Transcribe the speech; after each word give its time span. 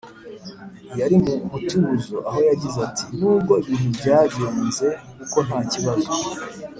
yari 0.99 1.15
mu 1.23 1.33
mutuzo 1.49 2.15
aho 2.27 2.39
yagize 2.49 2.77
ati 2.87 3.03
“nubwo 3.17 3.53
ibintu 3.63 3.89
byagenze 3.99 4.87
ukontakibazo 5.23 6.09